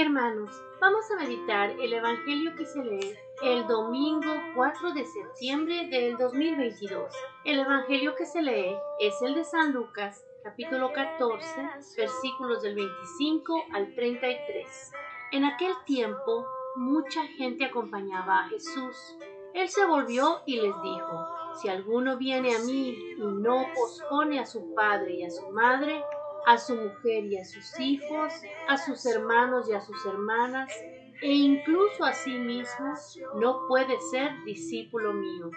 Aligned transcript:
Hermanos, 0.00 0.62
vamos 0.80 1.10
a 1.10 1.16
meditar 1.16 1.70
el 1.70 1.92
Evangelio 1.92 2.54
que 2.54 2.64
se 2.64 2.84
lee 2.84 3.16
el 3.42 3.66
domingo 3.66 4.32
4 4.54 4.92
de 4.92 5.04
septiembre 5.04 5.88
del 5.88 6.16
2022. 6.16 7.12
El 7.44 7.58
Evangelio 7.58 8.14
que 8.14 8.24
se 8.24 8.40
lee 8.40 8.76
es 9.00 9.20
el 9.22 9.34
de 9.34 9.42
San 9.42 9.72
Lucas, 9.72 10.24
capítulo 10.44 10.92
14, 10.92 11.68
versículos 11.96 12.62
del 12.62 12.76
25 12.76 13.64
al 13.74 13.92
33. 13.96 14.92
En 15.32 15.44
aquel 15.44 15.72
tiempo, 15.84 16.46
mucha 16.76 17.24
gente 17.36 17.64
acompañaba 17.64 18.44
a 18.44 18.48
Jesús. 18.50 19.16
Él 19.52 19.68
se 19.68 19.84
volvió 19.84 20.42
y 20.46 20.60
les 20.60 20.80
dijo, 20.80 21.26
si 21.60 21.68
alguno 21.68 22.16
viene 22.18 22.54
a 22.54 22.60
mí 22.60 22.90
y 23.16 23.20
no 23.20 23.66
pospone 23.74 24.38
a 24.38 24.46
su 24.46 24.72
padre 24.76 25.14
y 25.14 25.24
a 25.24 25.30
su 25.30 25.50
madre, 25.50 26.04
a 26.48 26.56
su 26.56 26.74
mujer 26.76 27.26
y 27.26 27.36
a 27.36 27.44
sus 27.44 27.78
hijos, 27.78 28.32
a 28.68 28.78
sus 28.78 29.04
hermanos 29.04 29.68
y 29.68 29.74
a 29.74 29.82
sus 29.82 30.06
hermanas, 30.06 30.72
e 31.20 31.30
incluso 31.30 32.06
a 32.06 32.14
sí 32.14 32.30
mismo, 32.38 32.94
no 33.34 33.66
puede 33.68 34.00
ser 34.10 34.30
discípulo 34.44 35.12
mío. 35.12 35.50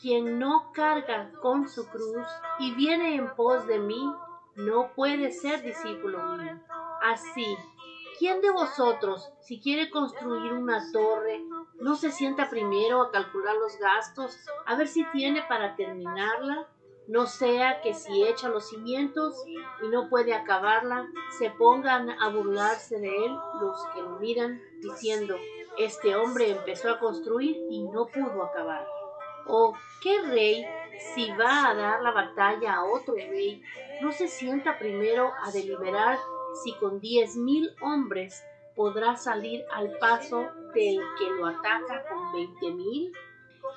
Quien 0.00 0.38
no 0.38 0.72
carga 0.72 1.30
con 1.42 1.68
su 1.68 1.86
cruz 1.88 2.26
y 2.58 2.74
viene 2.74 3.16
en 3.16 3.28
pos 3.36 3.66
de 3.66 3.80
mí, 3.80 4.14
no 4.56 4.94
puede 4.94 5.30
ser 5.30 5.62
discípulo 5.62 6.18
mío. 6.38 6.58
Así, 7.02 7.54
¿quién 8.18 8.40
de 8.40 8.48
vosotros, 8.48 9.30
si 9.40 9.60
quiere 9.60 9.90
construir 9.90 10.54
una 10.54 10.90
torre, 10.90 11.44
no 11.80 11.96
se 11.96 12.10
sienta 12.12 12.48
primero 12.48 13.02
a 13.02 13.10
calcular 13.10 13.56
los 13.56 13.76
gastos, 13.76 14.38
a 14.64 14.74
ver 14.74 14.88
si 14.88 15.04
tiene 15.12 15.42
para 15.42 15.76
terminarla? 15.76 16.66
No 17.08 17.26
sea 17.26 17.80
que 17.80 17.94
si 17.94 18.24
echa 18.24 18.48
los 18.48 18.68
cimientos 18.68 19.34
y 19.82 19.88
no 19.88 20.08
puede 20.08 20.34
acabarla, 20.34 21.08
se 21.38 21.50
pongan 21.50 22.10
a 22.10 22.28
burlarse 22.28 22.98
de 22.98 23.08
él 23.08 23.32
los 23.60 23.84
que 23.94 24.02
lo 24.02 24.18
miran, 24.18 24.60
diciendo, 24.80 25.36
este 25.78 26.14
hombre 26.14 26.50
empezó 26.50 26.90
a 26.90 26.98
construir 26.98 27.56
y 27.70 27.82
no 27.84 28.06
pudo 28.06 28.44
acabar. 28.44 28.86
¿O 29.46 29.74
qué 30.02 30.20
rey, 30.22 30.64
si 31.14 31.30
va 31.32 31.70
a 31.70 31.74
dar 31.74 32.02
la 32.02 32.12
batalla 32.12 32.74
a 32.74 32.84
otro 32.84 33.14
rey, 33.14 33.62
no 34.02 34.12
se 34.12 34.28
sienta 34.28 34.78
primero 34.78 35.32
a 35.42 35.50
deliberar 35.50 36.18
si 36.62 36.74
con 36.74 37.00
diez 37.00 37.36
mil 37.36 37.74
hombres 37.80 38.44
podrá 38.76 39.16
salir 39.16 39.64
al 39.72 39.96
paso 39.98 40.48
del 40.74 41.00
que 41.18 41.30
lo 41.36 41.46
ataca 41.46 42.04
con 42.08 42.32
veinte 42.32 42.70
mil? 42.70 43.12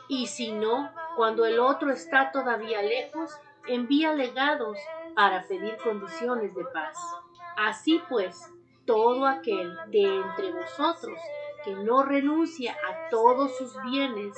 y 0.08 0.28
si 0.28 0.52
no, 0.52 0.92
cuando 1.16 1.46
el 1.46 1.60
otro 1.60 1.92
está 1.92 2.32
todavía 2.32 2.82
lejos, 2.82 3.32
envía 3.68 4.14
legados 4.14 4.78
para 5.16 5.48
pedir 5.48 5.78
condiciones 5.78 6.54
de 6.56 6.66
paz. 6.66 6.98
Así 7.58 8.02
pues, 8.10 8.52
todo 8.86 9.26
aquel 9.26 9.76
de 9.88 10.04
entre 10.04 10.52
vosotros 10.52 11.18
que 11.64 11.74
no 11.76 12.04
renuncia 12.04 12.74
a 12.74 13.10
todos 13.10 13.58
sus 13.58 13.74
bienes, 13.84 14.38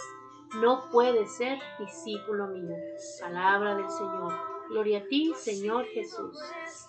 no 0.61 0.89
puede 0.91 1.25
ser 1.27 1.59
discípulo 1.79 2.47
mío. 2.47 2.75
Palabra 3.19 3.75
del 3.75 3.89
Señor. 3.89 4.33
Gloria 4.69 4.99
a 4.99 5.03
ti, 5.03 5.33
Señor 5.35 5.85
Jesús. 5.87 6.39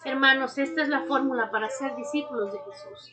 Hermanos, 0.05 0.59
esta 0.59 0.83
es 0.83 0.89
la 0.89 1.03
fórmula 1.03 1.51
para 1.51 1.69
ser 1.71 1.95
discípulos 1.97 2.53
de 2.53 2.59
Jesús 2.59 3.13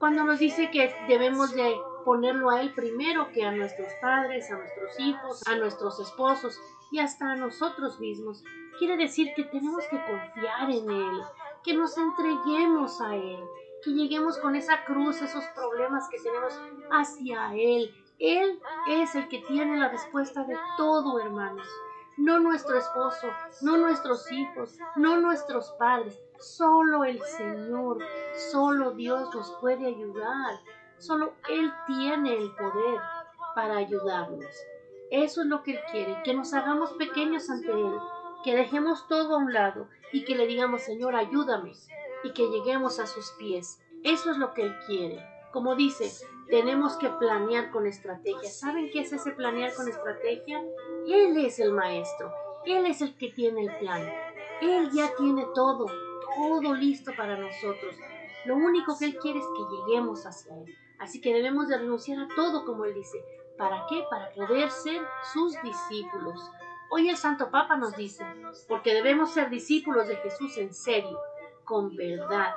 cuando 0.00 0.24
nos 0.24 0.38
dice 0.38 0.70
que 0.70 0.94
debemos 1.08 1.54
de 1.54 1.76
ponerlo 2.04 2.50
a 2.50 2.60
Él 2.60 2.72
primero 2.74 3.30
que 3.32 3.44
a 3.44 3.52
nuestros 3.52 3.88
padres, 4.00 4.50
a 4.50 4.56
nuestros 4.56 4.98
hijos, 5.00 5.42
a 5.46 5.56
nuestros 5.56 6.00
esposos 6.00 6.58
y 6.90 6.98
hasta 6.98 7.32
a 7.32 7.36
nosotros 7.36 8.00
mismos. 8.00 8.42
Quiere 8.78 8.96
decir 8.96 9.28
que 9.34 9.44
tenemos 9.44 9.84
que 9.90 9.98
confiar 9.98 10.70
en 10.70 10.90
Él, 10.90 11.20
que 11.62 11.74
nos 11.74 11.96
entreguemos 11.96 13.00
a 13.00 13.14
Él, 13.14 13.40
que 13.84 13.90
lleguemos 13.90 14.38
con 14.38 14.56
esa 14.56 14.84
cruz, 14.84 15.22
esos 15.22 15.44
problemas 15.54 16.08
que 16.08 16.18
tenemos 16.18 16.58
hacia 16.90 17.54
Él. 17.54 17.94
Él 18.18 18.60
es 18.88 19.14
el 19.14 19.28
que 19.28 19.38
tiene 19.38 19.78
la 19.78 19.88
respuesta 19.88 20.44
de 20.44 20.56
todo, 20.76 21.20
hermanos 21.20 21.66
no 22.20 22.38
nuestro 22.38 22.76
esposo, 22.76 23.28
no 23.62 23.78
nuestros 23.78 24.30
hijos, 24.30 24.76
no 24.96 25.18
nuestros 25.20 25.70
padres, 25.78 26.20
solo 26.38 27.04
el 27.04 27.20
Señor, 27.22 27.98
solo 28.50 28.92
Dios 28.92 29.34
nos 29.34 29.50
puede 29.60 29.86
ayudar, 29.86 30.60
solo 31.00 31.34
Él 31.48 31.72
tiene 31.86 32.34
el 32.34 32.50
poder 32.54 33.00
para 33.54 33.78
ayudarnos. 33.78 34.54
Eso 35.10 35.42
es 35.42 35.48
lo 35.48 35.62
que 35.62 35.72
Él 35.72 35.80
quiere, 35.90 36.22
que 36.22 36.34
nos 36.34 36.54
hagamos 36.54 36.92
pequeños 36.92 37.50
ante 37.50 37.72
Él, 37.72 37.98
que 38.44 38.54
dejemos 38.54 39.08
todo 39.08 39.34
a 39.34 39.38
un 39.38 39.52
lado 39.52 39.88
y 40.12 40.24
que 40.24 40.36
le 40.36 40.46
digamos, 40.46 40.82
Señor, 40.82 41.16
ayúdame, 41.16 41.72
y 42.22 42.32
que 42.32 42.48
lleguemos 42.48 43.00
a 43.00 43.06
sus 43.06 43.30
pies. 43.32 43.80
Eso 44.04 44.30
es 44.30 44.38
lo 44.38 44.54
que 44.54 44.62
Él 44.62 44.76
quiere. 44.86 45.26
Como 45.52 45.74
dice, 45.74 46.10
tenemos 46.48 46.96
que 46.96 47.08
planear 47.08 47.70
con 47.70 47.86
estrategia. 47.86 48.50
¿Saben 48.50 48.90
qué 48.92 49.00
es 49.00 49.12
ese 49.12 49.32
planear 49.32 49.74
con 49.74 49.88
estrategia? 49.88 50.62
Él 51.06 51.36
es 51.44 51.58
el 51.58 51.72
maestro. 51.72 52.32
Él 52.64 52.86
es 52.86 53.00
el 53.00 53.16
que 53.16 53.30
tiene 53.30 53.62
el 53.62 53.78
plan. 53.78 54.02
Él 54.60 54.90
ya 54.92 55.10
tiene 55.16 55.46
todo, 55.54 55.86
todo 56.36 56.74
listo 56.74 57.12
para 57.16 57.36
nosotros. 57.36 57.96
Lo 58.44 58.56
único 58.56 58.96
que 58.98 59.06
Él 59.06 59.18
quiere 59.18 59.38
es 59.38 59.46
que 59.46 59.76
lleguemos 59.76 60.24
hacia 60.24 60.54
Él. 60.56 60.76
Así 61.00 61.20
que 61.20 61.34
debemos 61.34 61.68
de 61.68 61.78
renunciar 61.78 62.20
a 62.20 62.28
todo, 62.36 62.64
como 62.64 62.84
Él 62.84 62.94
dice. 62.94 63.24
¿Para 63.56 63.84
qué? 63.88 64.04
Para 64.08 64.30
poder 64.30 64.70
ser 64.70 65.02
sus 65.32 65.54
discípulos. 65.62 66.50
Hoy 66.90 67.08
el 67.08 67.16
Santo 67.16 67.50
Papa 67.50 67.76
nos 67.76 67.96
dice, 67.96 68.24
porque 68.68 68.94
debemos 68.94 69.32
ser 69.32 69.48
discípulos 69.50 70.08
de 70.08 70.16
Jesús 70.16 70.56
en 70.58 70.74
serio, 70.74 71.18
con 71.64 71.94
verdad, 71.94 72.54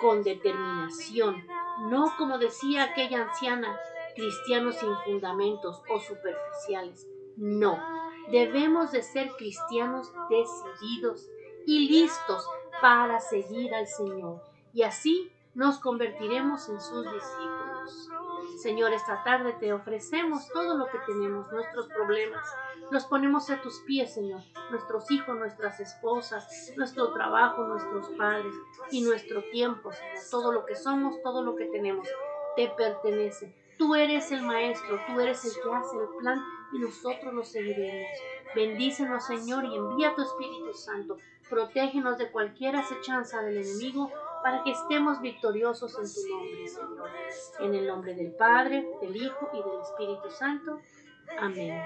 con 0.00 0.22
determinación, 0.22 1.46
no 1.88 2.12
como 2.18 2.38
decía 2.38 2.84
aquella 2.84 3.22
anciana, 3.22 3.78
cristianos 4.14 4.76
sin 4.76 4.94
fundamentos 5.04 5.82
o 5.88 5.98
superficiales. 5.98 7.06
No, 7.36 7.78
debemos 8.30 8.92
de 8.92 9.02
ser 9.02 9.30
cristianos 9.38 10.12
decididos 10.28 11.28
y 11.66 11.88
listos 11.88 12.46
para 12.82 13.18
seguir 13.20 13.74
al 13.74 13.86
Señor. 13.86 14.42
Y 14.72 14.82
así 14.82 15.32
nos 15.54 15.78
convertiremos 15.78 16.68
en 16.68 16.80
sus 16.80 17.04
discípulos. 17.04 17.69
Señor, 18.58 18.92
esta 18.92 19.22
tarde 19.24 19.54
te 19.58 19.72
ofrecemos 19.72 20.48
todo 20.48 20.76
lo 20.76 20.86
que 20.86 20.98
tenemos, 21.06 21.50
nuestros 21.52 21.86
problemas. 21.88 22.46
Los 22.90 23.06
ponemos 23.06 23.50
a 23.50 23.60
tus 23.62 23.80
pies, 23.80 24.12
Señor. 24.12 24.42
Nuestros 24.70 25.10
hijos, 25.10 25.36
nuestras 25.38 25.80
esposas, 25.80 26.72
nuestro 26.76 27.12
trabajo, 27.12 27.64
nuestros 27.64 28.08
padres 28.10 28.54
y 28.90 29.02
nuestro 29.02 29.42
tiempo. 29.50 29.90
Todo 30.30 30.52
lo 30.52 30.66
que 30.66 30.74
somos, 30.74 31.22
todo 31.22 31.42
lo 31.42 31.56
que 31.56 31.66
tenemos, 31.66 32.08
te 32.56 32.68
pertenece. 32.68 33.54
Tú 33.78 33.94
eres 33.94 34.30
el 34.30 34.42
Maestro, 34.42 35.00
tú 35.06 35.20
eres 35.20 35.42
el 35.44 35.52
que 35.62 35.74
hace 35.74 35.96
el 35.96 36.08
plan 36.18 36.44
y 36.72 36.78
nosotros 36.80 37.32
lo 37.32 37.42
seguiremos. 37.44 38.10
Bendícenos, 38.54 39.24
Señor, 39.24 39.64
y 39.64 39.74
envía 39.74 40.14
tu 40.14 40.22
Espíritu 40.22 40.74
Santo. 40.74 41.16
Protégenos 41.48 42.18
de 42.18 42.30
cualquier 42.30 42.76
acechanza 42.76 43.40
del 43.42 43.56
enemigo 43.58 44.10
para 44.42 44.62
que 44.62 44.70
estemos 44.70 45.20
victoriosos 45.20 45.92
en 45.98 46.14
tu 46.14 46.28
nombre, 46.28 46.68
Señor. 46.68 47.10
En 47.60 47.74
el 47.74 47.86
nombre 47.86 48.14
del 48.14 48.32
Padre, 48.32 48.86
del 49.00 49.16
Hijo 49.16 49.50
y 49.52 49.62
del 49.62 49.80
Espíritu 49.80 50.30
Santo. 50.30 50.80
Amén. 51.38 51.82